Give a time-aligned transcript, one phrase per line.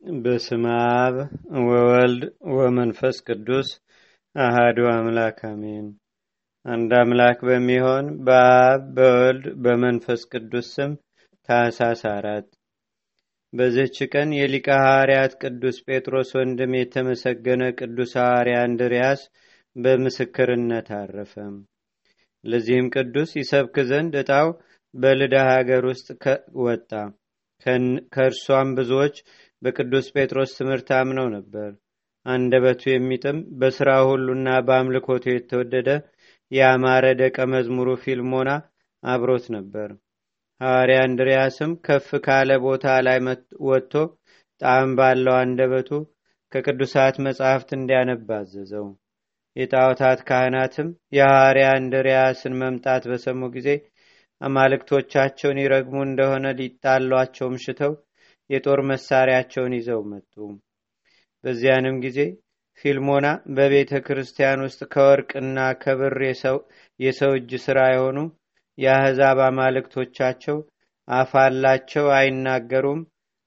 [0.00, 0.64] በስመ
[0.96, 1.16] አብ
[1.66, 2.22] ወወልድ
[2.54, 3.68] ወመንፈስ ቅዱስ
[4.34, 5.86] አሃዱ አምላክ አሜን።
[6.64, 10.92] አንድ አምላክ በሚሆን በአብ በወልድ በመንፈስ ቅዱስ ስም
[11.48, 12.48] ታኅሳስ አራት
[13.52, 19.22] በዚህች ቀን የሊቀ ሐዋርያት ቅዱስ ጴጥሮስ ወንድም የተመሰገነ ቅዱስ ሐዋርያ እንድርያስ
[19.76, 21.34] በምስክርነት አረፈ።
[22.44, 24.48] ለዚህም ቅዱስ ይሰብክ ዘንድ ዕጣው
[24.94, 26.08] በልዳ ሀገር ውስጥ
[26.62, 26.90] ወጣ።
[28.12, 29.16] ከእርሷም ብዙዎች
[29.62, 31.70] በቅዱስ ጴጥሮስ ትምህርት አምነው ነበር።
[32.26, 35.88] አንደበቱ የሚጥም በሥራ ሁሉና በአምልኮቱ የተወደደ
[36.52, 38.50] የአማረ ደቀ መዝሙሩ ፊልሞና
[39.02, 39.88] አብሮት ነበር።
[40.60, 43.18] ሐዋርያ እንድርያስም ከፍ ካለ ቦታ ላይ
[43.68, 43.94] ወጥቶ
[44.60, 45.90] ጣዕም ባለው አንደበቱ
[46.52, 48.86] ከቅዱሳት መጻሕፍት እንዲያነብ አዘዘው።
[49.56, 53.68] የጣዖታት ካህናትም የሐዋርያ እንድርያስን መምጣት በሰሙ ጊዜ
[54.40, 57.92] አማልክቶቻቸውን ይረግሙ እንደሆነ ሊጣሏቸውም ሽተው
[58.50, 60.34] የጦር መሳሪያቸውን ይዘው መጡ።
[61.44, 62.18] በዚያንም ጊዜ
[62.78, 66.14] ፊልሞና በቤተ ክርስቲያን ውስጥ ከወርቅና ከብር
[67.00, 68.18] የሰው እጅ ሥራ የሆኑ
[68.78, 70.58] የአሕዛብ አማልክቶቻቸው
[71.08, 73.00] አፍ አላቸው አይናገሩም፣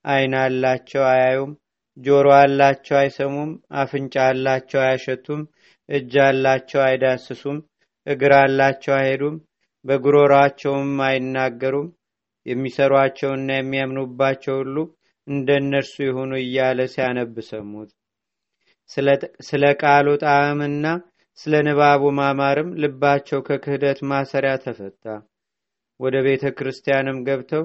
[0.06, 1.52] ዓይን አላቸው አያዩም፣
[1.98, 5.42] ጆሮ አላቸው አይሰሙም፣ አፍንጫ አላቸው አያሸቱም፣
[5.90, 7.60] እጅ አላቸው አይዳስሱም፣
[8.08, 9.36] እግር አላቸው አይሄዱም፣
[9.86, 11.88] በጉሮሯቸውም አይናገሩም፣
[12.46, 14.78] የሚሰሯቸውና የሚያምኑባቸው ሁሉ
[15.28, 17.92] እንደ እነርሱ ይሁኑ እያለ ሲያነብ ሰሙት።
[19.48, 20.86] ስለ ቃሉ ጣዕምና
[21.40, 25.06] ስለ ንባቡ ማማርም ልባቸው ከክህደት ማሰሪያ ተፈታ።
[26.00, 27.64] ወደ ቤተ ክርስቲያንም ገብተው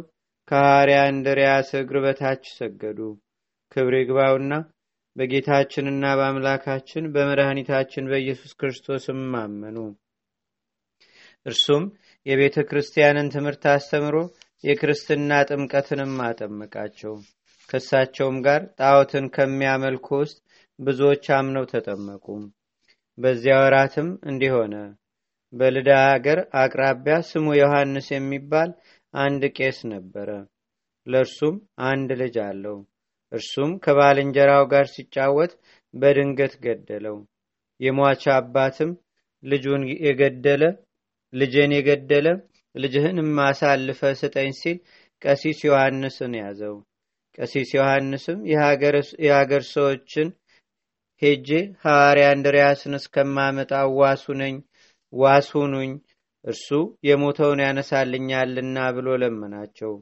[0.48, 2.98] ከሐዋርያ እንድርያስ እግር በታች ሰገዱ።
[3.73, 4.53] ክብር ይግባውና
[5.17, 9.77] በጌታችንና በአምላካችን በመድኃኒታችን በኢየሱስ ክርስቶስም አመኑ።
[11.47, 11.84] እርሱም
[12.27, 14.17] የቤተ ክርስቲያንን ትምህርት አስተምሮ
[14.64, 17.14] የክርስትና ጥምቀትንም አጠመቃቸው።
[17.69, 20.39] ከእሳቸውም ጋር ጣዖትን ከሚያመልኩ ውስጥ
[20.78, 22.27] ብዙዎች አምነው ተጠመቁ።
[23.19, 24.52] በዚያ ወራትም እንዲህ
[25.52, 28.70] በልዳ አገር አቅራቢያ ስሙ ዮሐንስ የሚባል
[29.14, 30.29] አንድ ቄስ ነበረ።
[31.07, 32.77] ለእርሱም አንድ ልጅ አለው።
[33.33, 35.52] እርሱም ከባልንጀራው ጋር ሲጫወት
[35.95, 37.17] በድንገት ገደለው።
[37.80, 38.90] የሟች አባትም
[39.42, 40.63] ልጁን የገደለ
[41.33, 42.27] ልጄን የገደለ
[42.75, 44.79] ልጅህንም አሳልፈ ስጠኝ ሲል
[45.23, 46.77] ቀሲስ ዮሐንስን ያዘው።
[47.39, 48.39] ቀሲስ ዮሐንስም
[49.23, 50.29] የሀገር ሰዎችን
[51.23, 51.48] ሄጄ
[51.83, 54.55] ሐዋርያ እንድርያስን እስከማመጣ ዋሱ ነኝ
[55.13, 55.91] ዋሱኑኝ
[56.45, 56.69] እርሱ
[57.08, 59.92] የሞተውን ያነሳልኛልና ብሎ ለመናቸው።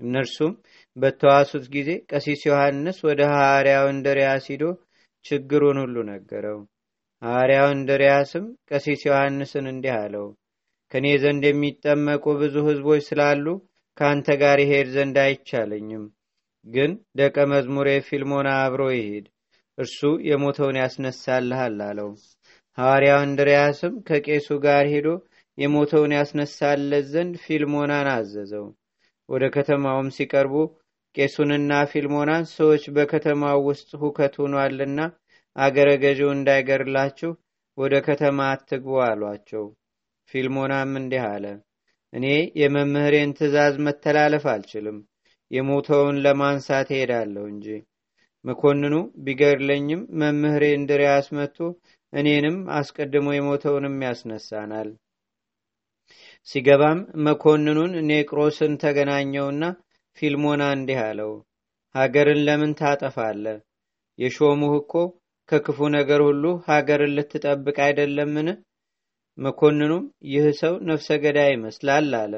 [0.00, 0.52] እነርሱም
[0.96, 4.64] በተዋሱት ጊዜ ቀሲስ ዮሐንስ ወደ ሐዋርያው እንድርያስ ሂዶ
[5.24, 6.58] ችግሩን ሁሉ ነገረው።
[7.22, 10.26] ሐዋርያው እንድርያስም ቀሲስ ዮሐንስን እንዲህ አለው፣
[10.92, 13.46] ከእኔ ዘንድ የሚጠመቁ ብዙ ሕዝቦች ስላሉ
[13.96, 16.04] ከአንተ ጋር ይሄድ ዘንድ አይቻለኝም።
[16.66, 19.26] ግን ደቀ መዝሙሬ ፊልሞና አብሮ ይሄድ፣
[19.78, 22.10] እርሱ የሞተውን ያስነሳልሃል አለው።
[22.78, 25.08] ሐዋርያው እንድርያስም ከቄሱ ጋር ሄዶ
[25.58, 28.66] የሞተውን ያስነሳለት ዘንድ ፊልሞናን አዘዘው።
[29.28, 30.54] ወደ ከተማውም ሲቀርቡ
[31.14, 35.00] ቄሱንና ፊልሞናን ሰዎች በከተማው ውስጥ ሁከት ሆኗልና
[35.56, 37.30] አገረ ገዢው እንዳይገርላችሁ
[37.78, 39.64] ወደ ከተማ አትግቡ አሏቸው።
[40.30, 41.44] ፊልሞናም እንዲህ አለ፣
[42.12, 42.26] እኔ
[42.60, 44.98] የመምህሬን ትእዛዝ መተላለፍ አልችልም፣
[45.50, 47.66] የሞተውን ለማንሳት እሄዳለሁ እንጂ።
[48.44, 48.94] መኮንኑ
[49.24, 51.58] ቢገድለኝም መምህሬ እንድርያስ መጥቶ
[52.12, 54.90] እኔንም አስቀድሞ የሞተውንም ያስነሳናል።
[56.48, 59.64] ሲገባም መኮንኑን ኔቅሮስን ተገናኘውና
[60.16, 61.32] ፊልሞና እንዲህ አለው፣
[61.94, 63.44] ሀገርን ለምን ታጠፋለ?
[64.18, 64.92] የሾሙህ እኮ
[65.48, 68.48] ከክፉ ነገር ሁሉ ሀገርን ልትጠብቅ አይደለምን?
[69.38, 72.34] መኮንኑም ይህ ሰው ነፍሰ ገዳይ ይመስላል አለ።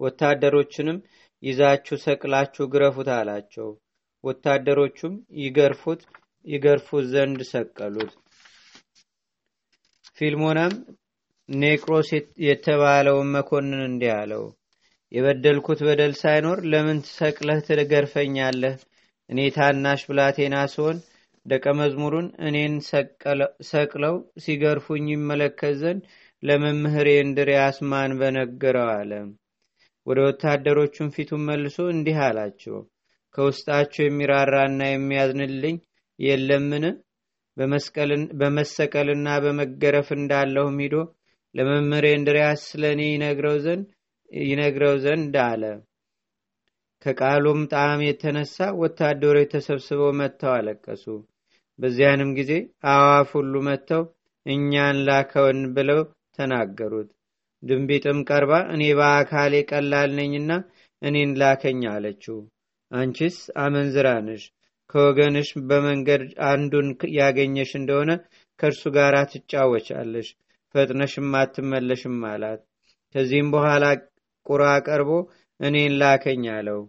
[0.00, 0.98] ወታደሮችንም
[1.42, 3.68] ይዛችሁ ሰቅላችሁ ግረፉት አላቸው።
[4.24, 6.00] ወታደሮቹም ይገርፉት
[6.44, 8.12] ይገርፉት ዘንድ ሰቀሉት።
[10.18, 10.72] ፊልሞናም
[11.48, 12.08] ኔቅሮስ
[12.46, 14.44] የተባለውን መኮንን እንዲህ አለው፣
[15.12, 18.76] የበደልኩት በደል ሳይኖር ለምን ሰቅለህ ትገርፈኛለህ?
[19.30, 20.98] እኔ ታናሽ ብላቴና ስሆን
[21.46, 22.74] ደቀ መዝሙሩን እኔን
[23.70, 24.14] ሰቅለው
[24.44, 26.02] ሲገርፉኝ ይመለከት ዘንድ
[26.42, 29.12] ለመምህሬ እንድርያስ ማን በነገረው አለ።
[30.06, 32.76] ወደ ወታደሮቹም ፊቱን መልሶ እንዲህ አላቸው፣
[33.34, 35.76] ከውስጣችሁ የሚራራና የሚያዝንልኝ
[36.18, 36.84] የለምን?
[38.40, 40.96] በመሰቀልና በመገረፍ እንዳለሁም ሂዶ
[41.54, 43.02] ለመምህሬ እንድርያስ ስለ እኔ
[44.30, 45.62] ይነግረው ዘንድ አለ።
[47.04, 51.04] ከቃሉም ጣዕም የተነሳ ወታደሮች ተሰብስበው መጥተው አለቀሱ።
[51.78, 52.52] በዚያንም ጊዜ
[52.92, 54.02] አዋፍ ሁሉ መጥተው
[54.46, 56.00] እኛን ላከውን ብለው
[56.38, 57.08] ተናገሩት።
[57.62, 60.50] ድንቢጥም ቀርባ እኔ በአካሌ ቀላል ነኝና
[61.02, 62.38] እኔን ላከኝ አለችው።
[62.90, 64.44] አንቺስ አመንዝራ ነሽ፣
[64.90, 66.88] ከወገንሽ በመንገድ አንዱን
[67.18, 68.10] ያገኘሽ እንደሆነ
[68.60, 70.28] ከእርሱ ጋር ትጫወቻለሽ፣
[70.74, 72.60] ፈጥነሽም አትመለሽም አላት።
[73.14, 73.84] ከዚህም በኋላ
[74.46, 75.10] ቁራ ቀርቦ
[75.60, 76.80] እኔን ላከኝ አለው።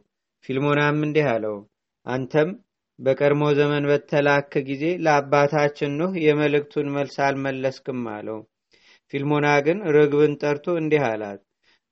[0.45, 1.57] ፊልሞናም እንዲህ አለው፣
[2.05, 2.49] አንተም
[2.99, 8.39] በቀድሞ ዘመን በተላክ ጊዜ ለአባታችን ኖህ የመልእክቱን መልስ አልመለስክም አለው።
[9.13, 11.39] ፊልሞና ግን ርግብን ጠርቶ እንዲህ አላት፣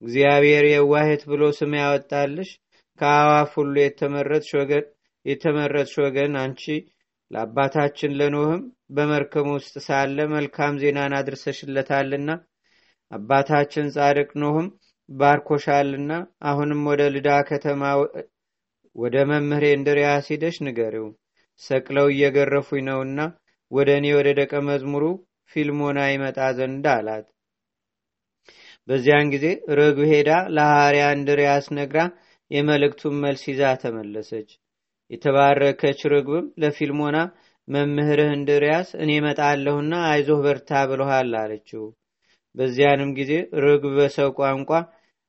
[0.01, 2.50] እግዚአብሔር የዋህት ብሎ ስም ያወጣልሽ?
[3.00, 3.74] ከአዋፍ ሁሉ
[5.25, 6.63] የተመረጥሽ ወገን አንቺ
[7.31, 8.62] ለአባታችን ለኖህም
[8.95, 12.30] በመርከብ ውስጥ ሳለ መልካም ዜናን አድርሰሽለታልና
[13.12, 14.68] አባታችን ጻድቅ ኖህም
[15.10, 16.12] ባርኮሻልና
[16.50, 17.83] አሁንም ወደ ልዳ ከተማ
[18.95, 21.07] ወደ መምህሬ እንድርያስ ሂደሽ ንገሪው።
[21.62, 23.19] ሰቅለው እየገረፉኝ ነውና
[23.71, 25.04] ወደ እኔ ወደ ደቀ መዝሙሩ
[25.51, 27.27] ፊልሞና ይመጣ ዘንድ አላት።
[28.87, 29.45] በዚያን ጊዜ
[29.77, 31.99] ርግብ ሄዳ ለሐዋርያ እንድርያስ ነግራ
[32.51, 34.49] የመልእክቱን መልስ ይዛ ተመለሰች።
[35.11, 37.17] የተባረከች ርግብም ለፊልሞና
[37.67, 41.83] መምህርህ እንድርያስ እኔ መጣለሁና አይዞህ በርታ ብለሃል አለችው።
[42.55, 43.31] በዚያንም ጊዜ
[43.63, 44.71] ርግብ በሰው ቋንቋ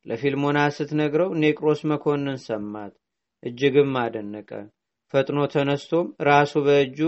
[0.06, 2.92] ለፊልሞና ስትነግረው ኔቅሮስ መኮንን ሰማት፣
[3.42, 4.50] እጅግም አደነቀ።
[5.14, 6.98] ፈጥኖ ተነስቶም ራሱ በእጁ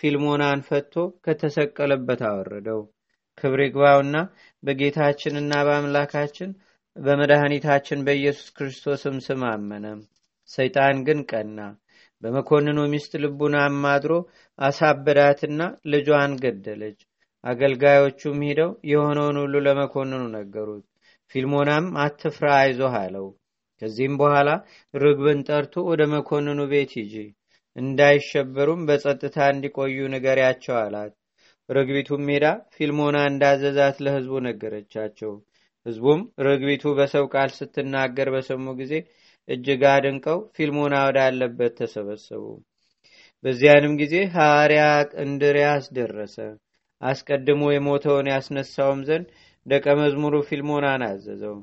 [0.00, 0.94] ፊልሞናን ፈቶ
[1.26, 2.80] ከተሰቀለበት አወረደው።
[3.38, 4.16] ክብር ይግባውና
[4.62, 6.50] በጌታችንና በአምላካችን
[6.96, 9.86] በመድኃኒታችን በኢየሱስ ክርስቶስም ስም አመነ።
[10.48, 11.58] ሰይጣን ግን ቀና።
[12.22, 14.12] በመኮንኑ ሚስት ልቡን አማድሮ
[14.58, 15.60] አሳበዳትና
[15.92, 16.98] ልጇን ገደለች።
[17.44, 20.84] አገልጋዮቹም ሂደው የሆነውን ሁሉ ለመኮንኑ ነገሩት።
[21.30, 23.26] ፊልሞናም አትፍራ፣ አይዞህ አለው።
[23.82, 24.50] ከዚህም በኋላ
[24.94, 27.14] ርግብን ጠርቶ ወደ መኮንኑ ቤት ሂጂ፣
[27.76, 31.12] እንዳይሸበሩም በጸጥታ እንዲቆዩ ንገሪያቸው አላት።
[31.68, 35.32] ርግቢቱም ሄዳ ፊልሞና እንዳዘዛት ለሕዝቡ ነገረቻቸው።
[35.86, 38.92] ሕዝቡም ርግቢቱ በሰው ቃል ስትናገር በሰሙ ጊዜ
[39.48, 42.44] እጅግ አድንቀው ፊልሞና ወዳለበት ተሰበሰቡ።
[43.44, 44.82] በዚያንም ጊዜ ሐዋርያ
[45.22, 46.36] እንድርያስ ደረሰ።
[47.02, 49.26] አስቀድሞ የሞተውን ያስነሳውም ዘንድ
[49.66, 51.56] ደቀ መዝሙሩ ፊልሞናን አዘዘው።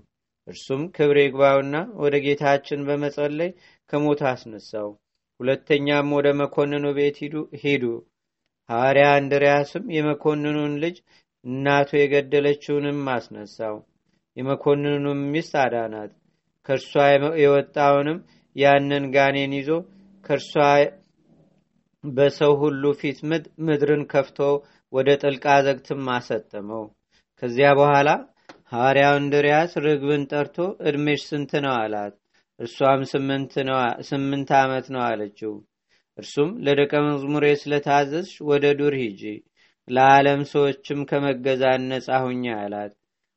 [0.47, 3.51] እርሱም ክብር ይግባውና ወደ ጌታችን በመጸለይ
[3.89, 4.89] ከሞት አስነሳው።
[5.39, 7.17] ሁለተኛም ወደ መኮንኑ ቤት
[7.63, 7.83] ሄዱ።
[8.69, 10.97] ሐዋርያ እንድርያስም የመኮንኑን ልጅ
[11.45, 13.75] እናቱ የገደለችውንም አስነሳው።
[14.37, 16.11] የመኮንኑንም ሚስት አዳናት።
[16.65, 16.93] ከእርሷ
[17.43, 18.17] የወጣውንም
[18.55, 19.69] ያንን ጋኔን ይዞ
[20.23, 20.53] ከእርሷ
[22.03, 23.17] በሰው ሁሉ ፊት
[23.67, 24.39] ምድርን ከፍቶ
[24.93, 26.83] ወደ ጥልቅ አዘግትም አሰጠመው።
[27.41, 28.09] ከዚያ በኋላ
[28.71, 30.57] ሐዋርያው እንድርያስ ርግብን ጠርቶ
[30.87, 32.15] ዕድሜሽ ስንት ነው አላት።
[32.59, 33.01] እርሷም
[34.09, 35.53] ስምንት ዓመት ነው አለችው።
[36.17, 39.21] እርሱም ለደቀ መዝሙሬ ስለታዘዝሽ ወደ ዱር ሂጂ፣
[39.87, 42.91] ለዓለም ሰዎችም ከመገዛት ነጻ ሁኛ አላት።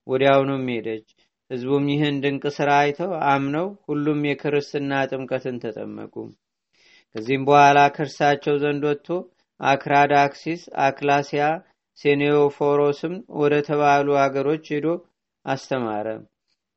[0.06, 1.06] ወዲያውኑም ሄደች።
[1.50, 6.14] ሕዝቡም ይህን ድንቅ ሥራ አይተው አምነው ሁሉም የክርስትና ጥምቀትን ተጠመቁ።
[7.14, 9.08] ከዚህም በኋላ ከእርሳቸው ዘንድ ወጥቶ
[9.60, 11.44] አክራዳክሲስ፣ አክላሲያ፣
[11.98, 14.86] ሴኔዎፎሮስም ወደ ተባሉ አገሮች ሄዶ
[15.44, 16.06] አስተማረ።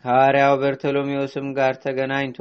[0.05, 2.39] ከሐዋርያው በርተሎሜዎስም ጋር ተገናኝቶ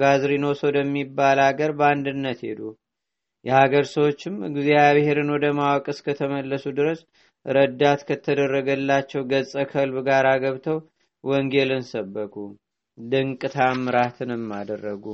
[0.00, 2.60] ጋዝሪኖስ ወደሚባል አገር በአንድነት ሄዱ።
[3.44, 7.00] የሀገር ሰዎችም እግዚአብሔርን ወደ ማወቅ እስከተመለሱ ድረስ
[7.46, 10.78] ረዳት ከተደረገላቸው ገጸ ከልብ ጋር ገብተው
[11.24, 12.34] ወንጌልን ሰበኩ።
[12.98, 15.04] ድንቅ ታምራትንም አደረጉ።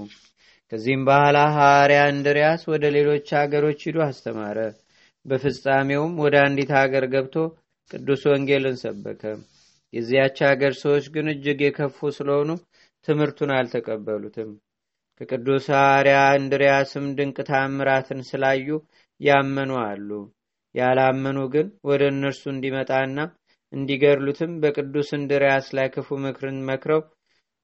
[0.72, 4.58] ከዚህም በኋላ ሐዋርያ እንድርያስ ወደ ሌሎች አገሮች ሂዶ አስተማረ።
[5.26, 7.36] በፍጻሜውም ወደ አንዲት አገር ገብቶ
[7.90, 9.22] ቅዱስ ወንጌልን ሰበከ።
[9.94, 12.50] የዚያች አገር ሰዎች ግን እጅግ የከፉ ስለሆኑ
[13.08, 14.50] ትምህርቱን አልተቀበሉትም።
[15.20, 18.68] ከቅዱስ ሐዋርያ እንድርያስም ድንቅ ታምራትን ስላዩ
[19.20, 20.10] ያመኑ አሉ።
[20.74, 23.18] ያላመኑ ግን ወደ እነርሱ እንዲመጣና
[23.72, 27.00] እንዲገድሉትም በቅዱስ እንድርያስ ላይ ክፉ ምክርን መክረው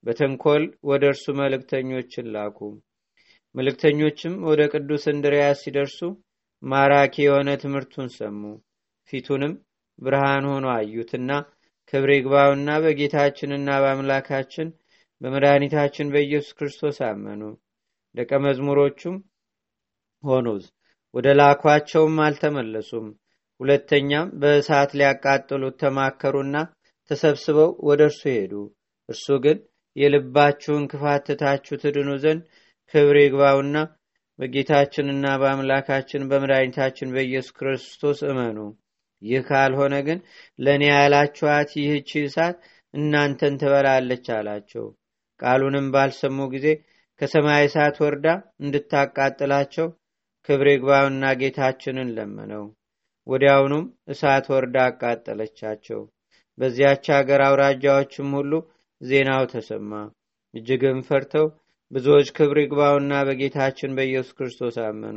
[0.05, 2.59] በተንኮል ወደ እርሱ መልእክተኞችን ላኩ።
[3.55, 5.99] መልእክተኞችም ወደ ቅዱስ እንድርያስ ሲደርሱ
[6.63, 8.41] ማራኪ የሆነ ትምህርቱን ሰሙ።
[9.11, 9.53] ፊቱንም
[9.99, 11.31] ብርሃን ሆኖ አዩትና
[11.93, 14.69] ክብር ይግባውና በጌታችንና በአምላካችን
[15.21, 17.43] በመድኃኒታችን በኢየሱስ ክርስቶስ አመኑ።
[18.15, 19.17] ደቀ መዝሙሮቹም
[20.25, 20.47] ሆኑ።
[21.15, 23.07] ወደ ላኳቸውም አልተመለሱም።
[23.61, 26.57] ሁለተኛም በእሳት ሊያቃጥሉት ተማከሩና
[27.11, 28.53] ተሰብስበው ወደ እርሱ ሄዱ።
[29.09, 29.59] እርሱ ግን
[29.97, 32.43] የልባችሁን ክፋት ትታችሁ ትድኑ ዘንድ
[32.95, 33.77] ክብር ይግባውና
[34.39, 38.59] በጌታችንና በአምላካችን በመድኃኒታችን በኢየሱስ ክርስቶስ እመኑ።
[39.23, 40.19] ይህ ካልሆነ ግን
[40.59, 42.57] ለእኔ ያላችኋት ይህች እሳት
[42.95, 44.87] እናንተን ትበላለች አላቸው።
[45.41, 46.67] ቃሉንም ባልሰሙ ጊዜ
[47.21, 48.27] ከሰማይ እሳት ወርዳ
[48.65, 49.89] እንድታቃጥላቸው
[50.49, 52.65] ክብር ይግባውና ጌታችንን ለመነው።
[53.27, 56.01] ወዲያውኑም እሳት ወርዳ አቃጠለቻቸው።
[56.59, 58.53] በዚያች አገር አውራጃዎችም ሁሉ
[59.01, 59.93] ዜናው ተሰማ።
[60.55, 61.47] እጅግም ፈርተው
[61.91, 65.17] ብዙዎች ክብር ይግባውና በጌታችን በኢየሱስ ክርስቶስ አመኑ።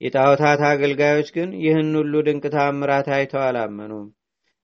[0.00, 4.06] የጣዖታት አገልጋዮች ግን ይህን ሁሉ ድንቅ ታምራት አይተው አላመኑም።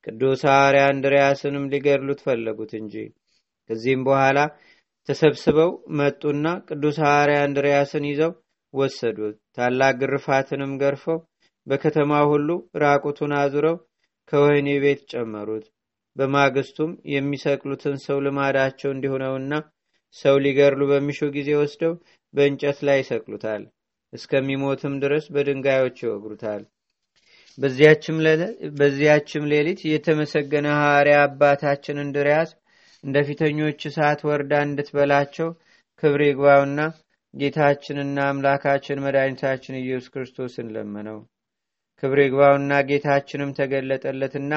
[0.07, 2.95] ቅዱስ ሐዋርያ እንድርያስንም ሊገድሉት ፈለጉት እንጂ።
[3.71, 4.39] ከዚህም በኋላ
[5.09, 8.33] ተሰብስበው መጡና ቅዱስ ሐዋርያ እንድርያስን ይዘው
[8.75, 11.19] ወሰዱት። ታላቅ ግርፋትንም ገርፈው
[11.67, 12.49] በከተማ ሁሉ
[12.83, 13.77] ራቁቱን አዙረው
[14.33, 15.65] ከወህኒ ቤት ጨመሩት።
[16.17, 19.53] በማግስቱም የሚሰቅሉትን ሰው ልማዳቸው እንዲሆነውና
[20.17, 21.93] ሰው ሊገድሉ በሚሹ ጊዜ ወስደው
[22.35, 23.63] በእንጨት ላይ ይሰቅሉታል።
[24.13, 26.63] እስከሚሞትም ድረስ በድንጋዮች ይወግሩታል።
[28.79, 32.51] በዚያችም ሌሊት የተመሰገነ ሐዋርያ አባታችን እንድርያስ
[33.05, 35.49] እንደ ፊተኞች እሳት ወርዳ እንድትበላቸው
[36.03, 36.81] ክብር ይግባውና
[37.35, 41.19] ጌታችንና አምላካችን መድኃኒታችን ኢየሱስ ክርስቶስን ለመነው።
[42.03, 44.53] ክብር ይግባውና ጌታችንም ተገለጠለትና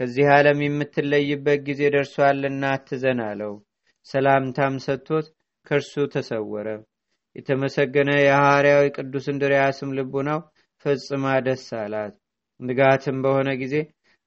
[0.00, 3.54] ከዚህ ዓለም የምትለይበት ጊዜ ደርሷልና አትዘን አለው።
[4.06, 5.26] ሰላምታም ሰጥቶት
[5.66, 6.68] ከእርሱ ተሰወረ።
[7.36, 10.40] የተመሰገነ የሐዋርያዊ ቅዱስ እንድርያስም ልቡናው
[10.84, 12.14] ፈጽማ ደስ አላት።
[12.60, 13.74] ንጋትም በሆነ ጊዜ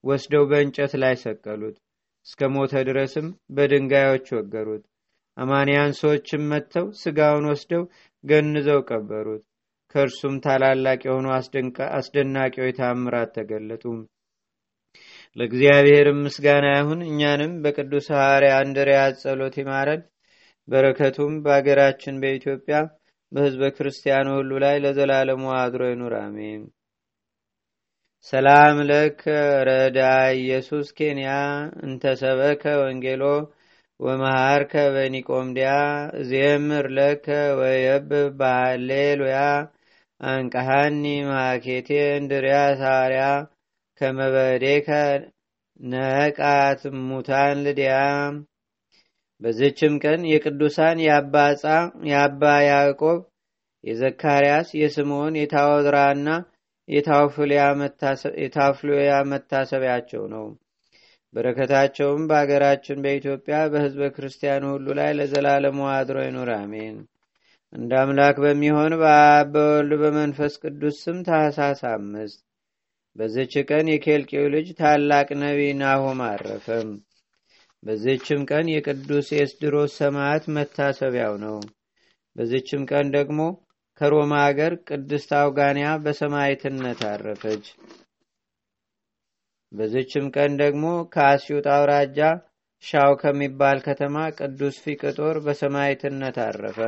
[0.03, 1.77] ወስደው በእንጨት ላይ ሰቀሉት።
[2.25, 4.83] እስከ ሞተ ድረስም በድንጋዮች ወገሩት።
[5.37, 7.83] አማንያን ሰዎችም መጥተው ስጋውን ወስደው
[8.23, 9.43] ገንዘው ቀበሩት።
[9.95, 11.25] ከእርሱም ታላላቅ የሆኑ
[11.97, 13.83] አስደናቂዎች ታምራት ተገለጡ።
[15.37, 20.01] ለእግዚአብሔርም ምስጋና ይሁን። እኛንም በቅዱስ ሐዋርያ እንድርያስ ጸሎት ይማረን።
[20.67, 22.77] በረከቱም በአገራችን በኢትዮጵያ
[23.31, 26.61] በሕዝበ ክርስቲያኑ ሁሉ ላይ ለዘላለሙ አድሮ ይኑር፣ አሜን።
[28.33, 29.23] ሰላም ለከ
[29.67, 29.99] ረዳ
[30.39, 31.29] ኢየሱስ ኬንያ
[31.85, 33.23] እንተሰበከ ወንጌሎ
[33.99, 35.69] ወመሃርከ በኒቆምዲያ
[36.19, 37.27] እዜምር ለከ
[37.59, 38.09] ወየብ
[38.39, 39.37] ባሌሉያ
[40.21, 43.23] አንቀሃኒ ማኬቴ እንድርያስ ሐዋርያ
[44.01, 44.89] ከመበዴከ
[45.79, 47.95] ነቃት ሙታን ልድያ
[49.41, 50.99] በዝችም ቀን የቅዱሳን
[52.09, 53.19] የአባ ያዕቆብ
[53.83, 56.29] የዘካርያስ የስምዖን የታወድራና
[58.37, 60.45] የታፍሉያ መታሰቢያቸው ነው።
[61.33, 66.97] በረከታቸውም በአገራችን በኢትዮጵያ በሕዝበ ክርስቲያኑ ሁሉ ላይ ለዘላለሙ አድሮ ይኑር፣ አሜን።
[67.73, 72.39] እንደ አምላክ በሚሆን በአብ በወልድ በመንፈስ ቅዱስ ስም ታኅሳስ አምስት
[73.15, 76.89] በዝች ቀን የኬልቄው ልጅ ታላቅ ነቢይ ናሆም አረፈም።
[77.83, 81.57] በዝችም ቀን የቅዱስ ኤስድሮስ ሰማዕት መታሰቢያው ነው።
[82.35, 83.39] በዝችም ቀን ደግሞ
[84.01, 87.65] ከሮማ አገር ቅድስት አውጋንያ በሰማዕትነት አረፈች።
[89.71, 92.19] በዝችም ቀን ደግሞ ከአስዩጥ አውራጃ
[92.83, 96.79] ሻው ከሚባል ከተማ ቅዱስ ፊቅጦር በሰማዕትነት አረፈ።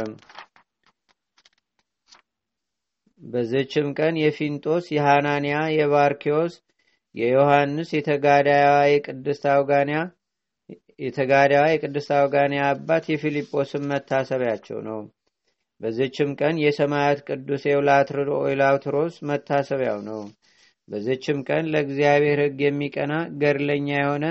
[3.22, 6.53] በዝችም ቀን የፊንጦስ፣ የሐናንያ፣ የባርኪዎስ፣
[7.15, 10.00] የዮሐንስ የተጋዳያዋ የቅድስት አውጋንያ
[11.00, 15.00] የተጋዳዋ የቅድስት አውጋንያ አባት የፊልጶስም መታሰቢያቸው ነው።
[15.82, 20.22] በዝችም ቀን የሰማያት ቅዱስ ኤውላትሮስ መታሰቢያው ነው።
[20.88, 24.25] በዝችም ቀን ለእግዚአብሔር ሕግ የሚቀና ገድለኛ የሆነ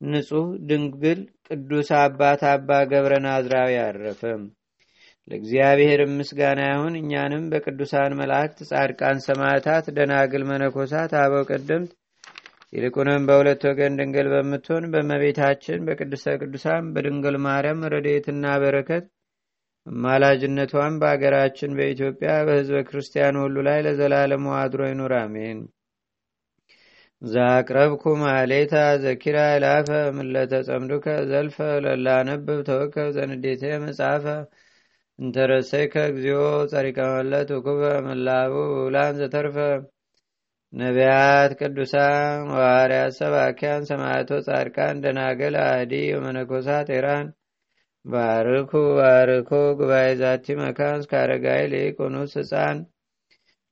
[0.00, 4.22] ንጹሕ ድንግል ቅዱስ አባት አባ ገብረ ናዝራዊ አረፈ።
[5.28, 11.92] ለእግዚአብሔር ምስጋና ይሁን። እኛንም በቅዱሳን መላእክት፣ ጻድቃን፣ ሰማዕታት፣ ደናግል፣ መነኮሳት፣ አበው ቀደምት
[12.76, 19.04] ይልቁንም በሁለት ወገን ድንግል በምትሆን በመቤታችን በቅድስተ ቅዱሳን በድንግል ማርያም ረድኤትና በረከት
[19.86, 25.58] አማላጅነቷን በአገራችን በኢትዮጵያ በሕዝበ ክርስቲያኑ ሁሉ ላይ ለዘላለሙ አድሮ ይኑር፣ አሜን።
[27.22, 34.26] ዛቅረብኩ ማሌታ ዘኪራ ይላፈ ምለተ ጸምዱከ ዘልፈ ለላነብብ ተወከ ዘንዴቴ መጽሐፈ
[35.18, 36.40] እንተረሰይከ እግዚኦ
[36.72, 39.56] ጸሪቀ መለት ውኩበ መላቡ ውላን ዘተርፈ
[40.76, 47.28] ነቢያት፣ ቅዱሳን፣ ሐዋርያት፣ ሰባኪያን፣ ሰማዕቶ፣ ጻድቃን፣ ደናገል፣ አዲ ወመነኮሳት ኤራን
[48.04, 52.78] ባርኩ ባርኮ ጉባኤ ዛቲ መካን እስከ አረጋዊ ሊቁኑስ ህፃን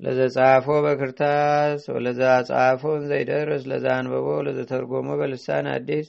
[0.01, 6.07] ለዘጻፎ በክርታስ ወለዛ ጻፎን ዘይደርስ ለዛ አንበቦ ለዘተርጎሞ በልሳን አዲስ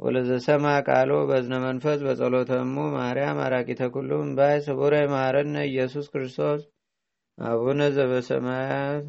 [0.00, 6.60] ወለዘሰማ ቃሎ በዝነ መንፈስ በጸሎተሙ ማርያም አራቂተ ኩሉም ባይ ስቡረ ማረነ ኢየሱስ ክርስቶስ።
[7.38, 9.06] አቡነ ዘበሰማያት